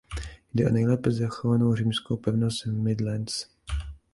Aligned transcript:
Jde 0.53 0.67
o 0.67 0.69
nejlépe 0.69 1.11
zachovanou 1.11 1.75
římskou 1.75 2.17
pevnost 2.17 2.65
v 2.65 2.73
Midlands. 2.73 3.45